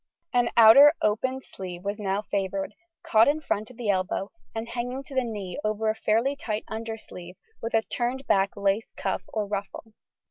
An 0.33 0.49
outer 0.57 0.95
opened 1.03 1.43
sleeve 1.43 1.83
was 1.83 1.99
now 1.99 2.23
favoured, 2.23 2.73
caught 3.03 3.27
in 3.27 3.39
front 3.39 3.69
at 3.69 3.77
the 3.77 3.91
elbow 3.91 4.31
and 4.55 4.67
hanging 4.67 5.03
to 5.03 5.13
the 5.13 5.23
knee 5.23 5.59
over 5.63 5.91
a 5.91 5.95
fairly 5.95 6.35
tight 6.35 6.63
undersleeve 6.67 7.35
with 7.61 7.75
a 7.75 7.83
turned 7.83 8.25
back 8.25 8.57
lace 8.57 8.91
cuff 8.97 9.21
or 9.27 9.45
ruffle. 9.45 9.93